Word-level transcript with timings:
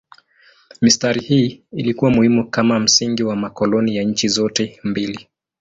Mistari 0.81 1.21
hii 1.21 1.63
ilikuwa 1.71 2.11
muhimu 2.11 2.49
kama 2.49 2.79
msingi 2.79 3.23
wa 3.23 3.35
makoloni 3.35 3.95
ya 3.95 4.03
nchi 4.03 4.27
zote 4.27 4.79
mbili. 4.83 5.27